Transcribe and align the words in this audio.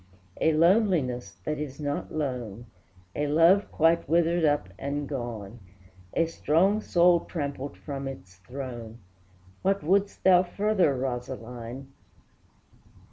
A 0.41 0.53
loneliness 0.53 1.35
that 1.43 1.59
is 1.59 1.79
not 1.79 2.11
lone, 2.11 2.65
A 3.15 3.27
love 3.27 3.71
quite 3.71 4.09
withered 4.09 4.43
up 4.43 4.67
and 4.79 5.07
gone, 5.07 5.59
A 6.15 6.25
strong 6.25 6.81
soul 6.81 7.19
trampled 7.19 7.77
from 7.77 8.07
its 8.07 8.37
throne, 8.37 8.97
What 9.61 9.83
wouldst 9.83 10.23
thou 10.23 10.41
further, 10.41 10.95
Rosaline? 10.97 11.93